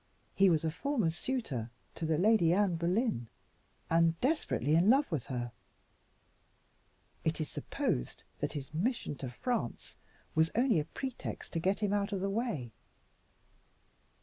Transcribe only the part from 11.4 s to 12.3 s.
to get him out of